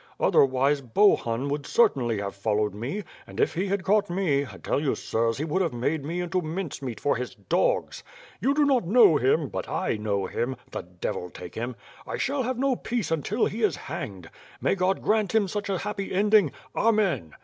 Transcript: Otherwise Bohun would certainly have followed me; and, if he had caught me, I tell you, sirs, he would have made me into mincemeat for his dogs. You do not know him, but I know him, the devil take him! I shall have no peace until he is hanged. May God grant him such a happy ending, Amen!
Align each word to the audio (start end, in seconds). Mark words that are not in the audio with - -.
Otherwise 0.19 0.81
Bohun 0.81 1.47
would 1.47 1.67
certainly 1.67 2.17
have 2.17 2.33
followed 2.35 2.73
me; 2.73 3.03
and, 3.27 3.39
if 3.39 3.53
he 3.53 3.67
had 3.67 3.83
caught 3.83 4.09
me, 4.09 4.43
I 4.47 4.57
tell 4.57 4.79
you, 4.81 4.95
sirs, 4.95 5.37
he 5.37 5.45
would 5.45 5.61
have 5.61 5.73
made 5.75 6.03
me 6.03 6.21
into 6.21 6.41
mincemeat 6.41 6.99
for 6.99 7.15
his 7.17 7.35
dogs. 7.35 8.01
You 8.39 8.55
do 8.55 8.65
not 8.65 8.87
know 8.87 9.17
him, 9.17 9.47
but 9.49 9.69
I 9.69 9.97
know 9.97 10.25
him, 10.25 10.55
the 10.71 10.81
devil 10.81 11.29
take 11.29 11.53
him! 11.53 11.75
I 12.07 12.17
shall 12.17 12.41
have 12.41 12.57
no 12.57 12.75
peace 12.75 13.11
until 13.11 13.45
he 13.45 13.61
is 13.61 13.75
hanged. 13.75 14.31
May 14.59 14.73
God 14.73 15.03
grant 15.03 15.35
him 15.35 15.47
such 15.47 15.69
a 15.69 15.77
happy 15.77 16.11
ending, 16.11 16.51
Amen! 16.75 17.35